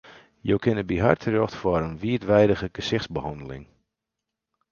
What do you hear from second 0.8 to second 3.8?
by har terjochte foar in wiidweidige gesichtsbehanneling.